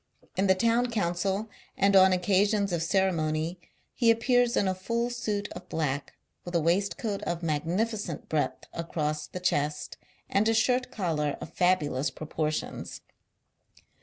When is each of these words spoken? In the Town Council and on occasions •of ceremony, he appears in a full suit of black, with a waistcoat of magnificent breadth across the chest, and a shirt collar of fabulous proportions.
In 0.35 0.47
the 0.47 0.55
Town 0.55 0.89
Council 0.89 1.47
and 1.77 1.95
on 1.95 2.11
occasions 2.11 2.71
•of 2.71 2.81
ceremony, 2.81 3.59
he 3.93 4.09
appears 4.09 4.57
in 4.57 4.67
a 4.67 4.73
full 4.73 5.11
suit 5.11 5.47
of 5.51 5.69
black, 5.69 6.13
with 6.43 6.55
a 6.55 6.59
waistcoat 6.59 7.21
of 7.21 7.43
magnificent 7.43 8.27
breadth 8.27 8.65
across 8.73 9.27
the 9.27 9.39
chest, 9.39 9.97
and 10.27 10.49
a 10.49 10.55
shirt 10.55 10.89
collar 10.89 11.37
of 11.39 11.53
fabulous 11.53 12.09
proportions. 12.09 13.01